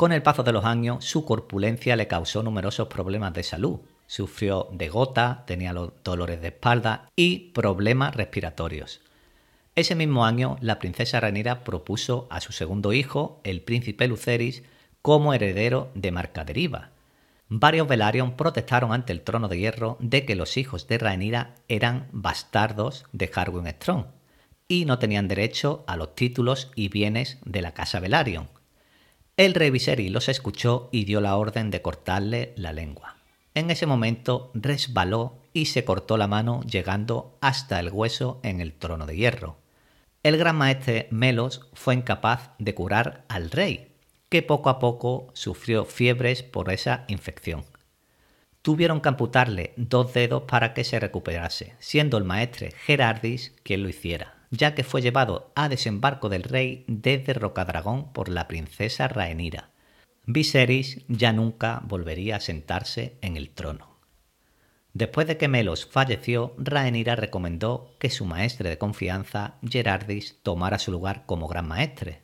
Con 0.00 0.12
el 0.12 0.22
paso 0.22 0.42
de 0.42 0.52
los 0.52 0.64
años, 0.64 1.04
su 1.04 1.26
corpulencia 1.26 1.94
le 1.94 2.08
causó 2.08 2.42
numerosos 2.42 2.88
problemas 2.88 3.34
de 3.34 3.42
salud. 3.42 3.80
Sufrió 4.06 4.66
de 4.72 4.88
gota, 4.88 5.44
tenía 5.46 5.74
dolores 5.74 6.40
de 6.40 6.48
espalda 6.48 7.10
y 7.16 7.50
problemas 7.50 8.16
respiratorios. 8.16 9.02
Ese 9.74 9.94
mismo 9.94 10.24
año, 10.24 10.56
la 10.62 10.78
princesa 10.78 11.20
Rhaenyra 11.20 11.64
propuso 11.64 12.28
a 12.30 12.40
su 12.40 12.52
segundo 12.52 12.94
hijo, 12.94 13.42
el 13.44 13.60
príncipe 13.60 14.08
Luceris, 14.08 14.62
como 15.02 15.34
heredero 15.34 15.90
de 15.94 16.12
Marcaderiva. 16.12 16.92
Varios 17.50 17.86
Velaryon 17.86 18.38
protestaron 18.38 18.94
ante 18.94 19.12
el 19.12 19.20
trono 19.20 19.48
de 19.48 19.58
hierro 19.58 19.98
de 20.00 20.24
que 20.24 20.34
los 20.34 20.56
hijos 20.56 20.88
de 20.88 20.96
Rhaenyra 20.96 21.56
eran 21.68 22.08
bastardos 22.12 23.04
de 23.12 23.30
Harwin 23.34 23.66
Strong 23.66 24.06
y 24.66 24.86
no 24.86 24.98
tenían 24.98 25.28
derecho 25.28 25.84
a 25.86 25.98
los 25.98 26.14
títulos 26.14 26.70
y 26.74 26.88
bienes 26.88 27.36
de 27.44 27.60
la 27.60 27.74
casa 27.74 28.00
Velaryon. 28.00 28.59
El 29.40 29.54
rey 29.54 29.70
Viserys 29.70 30.10
los 30.10 30.28
escuchó 30.28 30.90
y 30.92 31.06
dio 31.06 31.22
la 31.22 31.34
orden 31.34 31.70
de 31.70 31.80
cortarle 31.80 32.52
la 32.56 32.74
lengua. 32.74 33.16
En 33.54 33.70
ese 33.70 33.86
momento 33.86 34.50
resbaló 34.52 35.38
y 35.54 35.64
se 35.64 35.82
cortó 35.82 36.18
la 36.18 36.26
mano 36.26 36.60
llegando 36.64 37.38
hasta 37.40 37.80
el 37.80 37.88
hueso 37.90 38.38
en 38.42 38.60
el 38.60 38.74
trono 38.74 39.06
de 39.06 39.16
hierro. 39.16 39.56
El 40.22 40.36
gran 40.36 40.56
maestre 40.56 41.08
Melos 41.10 41.70
fue 41.72 41.94
incapaz 41.94 42.50
de 42.58 42.74
curar 42.74 43.24
al 43.30 43.50
rey, 43.50 43.94
que 44.28 44.42
poco 44.42 44.68
a 44.68 44.78
poco 44.78 45.28
sufrió 45.32 45.86
fiebres 45.86 46.42
por 46.42 46.70
esa 46.70 47.06
infección. 47.08 47.64
Tuvieron 48.60 49.00
que 49.00 49.08
amputarle 49.08 49.72
dos 49.78 50.12
dedos 50.12 50.42
para 50.42 50.74
que 50.74 50.84
se 50.84 51.00
recuperase, 51.00 51.72
siendo 51.78 52.18
el 52.18 52.24
maestre 52.24 52.72
Gerardis 52.84 53.54
quien 53.62 53.84
lo 53.84 53.88
hiciera 53.88 54.39
ya 54.50 54.74
que 54.74 54.84
fue 54.84 55.02
llevado 55.02 55.52
a 55.54 55.68
desembarco 55.68 56.28
del 56.28 56.42
rey 56.42 56.84
desde 56.88 57.34
Rocadragón 57.34 58.12
por 58.12 58.28
la 58.28 58.48
princesa 58.48 59.08
Rhaenyra. 59.08 59.70
Viserys 60.26 61.02
ya 61.08 61.32
nunca 61.32 61.82
volvería 61.84 62.36
a 62.36 62.40
sentarse 62.40 63.16
en 63.22 63.36
el 63.36 63.50
trono. 63.50 63.90
Después 64.92 65.26
de 65.28 65.36
que 65.36 65.48
Melos 65.48 65.86
falleció, 65.86 66.54
Rhaenyra 66.58 67.14
recomendó 67.14 67.94
que 67.98 68.10
su 68.10 68.24
maestre 68.24 68.68
de 68.68 68.78
confianza, 68.78 69.54
Gerardis, 69.62 70.38
tomara 70.42 70.78
su 70.78 70.90
lugar 70.90 71.24
como 71.26 71.46
gran 71.46 71.68
maestre. 71.68 72.22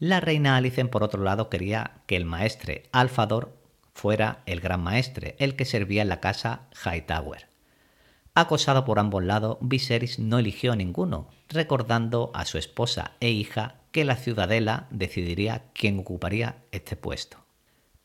La 0.00 0.20
reina 0.20 0.56
Alicent, 0.56 0.90
por 0.90 1.04
otro 1.04 1.22
lado, 1.22 1.48
quería 1.48 2.02
que 2.06 2.16
el 2.16 2.24
maestre 2.24 2.88
Alfador 2.92 3.56
fuera 3.94 4.42
el 4.46 4.60
gran 4.60 4.82
maestre, 4.82 5.36
el 5.38 5.56
que 5.56 5.64
servía 5.64 6.02
en 6.02 6.08
la 6.08 6.20
casa 6.20 6.68
Hightower. 6.84 7.47
Acosado 8.40 8.84
por 8.84 9.00
ambos 9.00 9.24
lados, 9.24 9.58
Viserys 9.60 10.20
no 10.20 10.38
eligió 10.38 10.70
a 10.70 10.76
ninguno, 10.76 11.26
recordando 11.48 12.30
a 12.34 12.44
su 12.44 12.56
esposa 12.56 13.16
e 13.18 13.30
hija 13.30 13.80
que 13.90 14.04
la 14.04 14.14
ciudadela 14.14 14.86
decidiría 14.92 15.64
quién 15.74 15.98
ocuparía 15.98 16.58
este 16.70 16.94
puesto. 16.94 17.38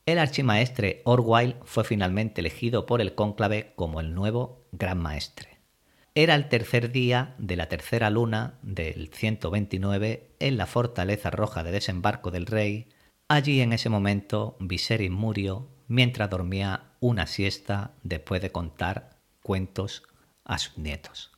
El 0.07 0.17
archimaestre 0.17 1.03
Orwyle 1.05 1.57
fue 1.65 1.83
finalmente 1.83 2.41
elegido 2.41 2.87
por 2.87 2.99
el 2.99 3.13
cónclave 3.13 3.73
como 3.75 3.99
el 3.99 4.15
nuevo 4.15 4.65
gran 4.71 4.97
maestre. 4.97 5.59
Era 6.15 6.33
el 6.33 6.49
tercer 6.49 6.91
día 6.91 7.35
de 7.37 7.55
la 7.55 7.69
tercera 7.69 8.09
luna 8.09 8.55
del 8.63 9.11
129 9.13 10.31
en 10.39 10.57
la 10.57 10.65
fortaleza 10.65 11.29
roja 11.29 11.63
de 11.63 11.69
desembarco 11.69 12.31
del 12.31 12.47
rey. 12.47 12.89
Allí 13.27 13.61
en 13.61 13.71
ese 13.71 13.89
momento 13.89 14.57
Viserys 14.59 15.11
murió 15.11 15.69
mientras 15.87 16.31
dormía 16.31 16.85
una 17.01 17.27
siesta 17.27 17.91
después 18.01 18.41
de 18.41 18.51
contar 18.51 19.11
cuentos 19.43 20.01
a 20.45 20.57
sus 20.57 20.77
nietos. 20.77 21.31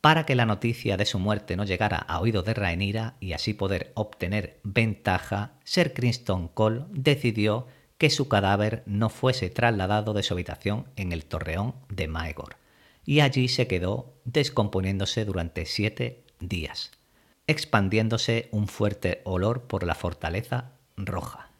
Para 0.00 0.24
que 0.24 0.34
la 0.34 0.46
noticia 0.46 0.96
de 0.96 1.04
su 1.04 1.18
muerte 1.18 1.56
no 1.56 1.64
llegara 1.64 1.98
a 1.98 2.20
oídos 2.20 2.44
de 2.46 2.54
Rhaenyra 2.54 3.16
y 3.20 3.34
así 3.34 3.52
poder 3.52 3.92
obtener 3.94 4.60
ventaja, 4.62 5.58
Sir 5.64 5.92
Criston 5.92 6.48
Cole 6.48 6.86
decidió 6.90 7.66
que 7.98 8.08
su 8.08 8.28
cadáver 8.28 8.82
no 8.86 9.10
fuese 9.10 9.50
trasladado 9.50 10.14
de 10.14 10.22
su 10.22 10.32
habitación 10.32 10.86
en 10.96 11.12
el 11.12 11.26
torreón 11.26 11.74
de 11.90 12.08
Maegor, 12.08 12.56
y 13.04 13.20
allí 13.20 13.48
se 13.48 13.66
quedó 13.66 14.14
descomponiéndose 14.24 15.26
durante 15.26 15.66
siete 15.66 16.24
días, 16.40 16.92
expandiéndose 17.46 18.48
un 18.52 18.68
fuerte 18.68 19.20
olor 19.24 19.64
por 19.64 19.84
la 19.84 19.94
fortaleza 19.94 20.72
roja. 20.96 21.50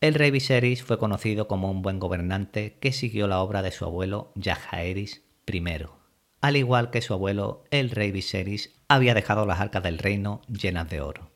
El 0.00 0.14
rey 0.14 0.30
Viserys 0.30 0.82
fue 0.82 0.98
conocido 0.98 1.46
como 1.46 1.70
un 1.70 1.82
buen 1.82 1.98
gobernante 1.98 2.78
que 2.80 2.92
siguió 2.92 3.26
la 3.26 3.40
obra 3.40 3.60
de 3.60 3.72
su 3.72 3.84
abuelo 3.84 4.32
Jaehaerys 4.40 5.25
primero. 5.46 5.96
Al 6.42 6.56
igual 6.56 6.90
que 6.90 7.00
su 7.00 7.14
abuelo, 7.14 7.64
el 7.70 7.90
rey 7.90 8.12
Viserys 8.12 8.74
había 8.88 9.14
dejado 9.14 9.46
las 9.46 9.60
arcas 9.60 9.82
del 9.82 9.98
reino 9.98 10.42
llenas 10.48 10.90
de 10.90 11.00
oro, 11.00 11.30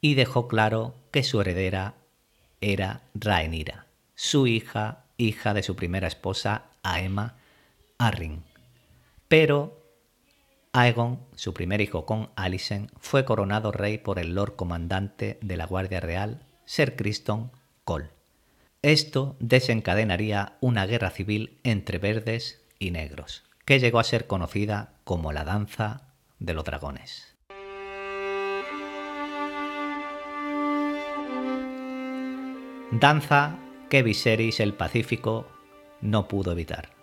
y 0.00 0.14
dejó 0.14 0.48
claro 0.48 0.94
que 1.10 1.22
su 1.22 1.40
heredera 1.40 1.94
era 2.60 3.02
Rhaenyra, 3.14 3.86
su 4.14 4.46
hija, 4.46 5.04
hija 5.18 5.52
de 5.52 5.62
su 5.62 5.76
primera 5.76 6.08
esposa, 6.08 6.70
Aema 6.82 7.36
Arryn. 7.98 8.44
Pero 9.28 9.82
Aegon, 10.72 11.20
su 11.34 11.52
primer 11.52 11.80
hijo 11.80 12.06
con 12.06 12.30
Alicent, 12.36 12.90
fue 12.98 13.24
coronado 13.24 13.72
rey 13.72 13.98
por 13.98 14.18
el 14.18 14.34
Lord 14.34 14.56
Comandante 14.56 15.38
de 15.42 15.56
la 15.56 15.66
Guardia 15.66 16.00
Real, 16.00 16.46
Ser 16.64 16.96
Criston 16.96 17.50
Cole. 17.84 18.10
Esto 18.82 19.36
desencadenaría 19.40 20.56
una 20.60 20.86
guerra 20.86 21.10
civil 21.10 21.58
entre 21.62 21.98
verdes 21.98 22.62
y 22.78 22.90
negros 22.90 23.45
que 23.66 23.80
llegó 23.80 23.98
a 23.98 24.04
ser 24.04 24.28
conocida 24.28 24.92
como 25.04 25.32
la 25.32 25.44
danza 25.44 26.02
de 26.38 26.54
los 26.54 26.64
dragones. 26.64 27.36
Danza 32.92 33.58
que 33.90 34.04
Viserys 34.04 34.60
el 34.60 34.72
Pacífico 34.72 35.48
no 36.00 36.28
pudo 36.28 36.52
evitar. 36.52 36.95